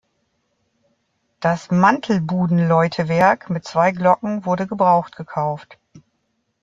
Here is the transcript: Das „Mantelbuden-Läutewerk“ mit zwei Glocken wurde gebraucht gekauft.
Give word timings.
Das 1.41 1.69
„Mantelbuden-Läutewerk“ 1.69 3.51
mit 3.51 3.65
zwei 3.65 3.91
Glocken 3.91 4.45
wurde 4.45 4.65
gebraucht 4.65 5.15
gekauft. 5.15 5.77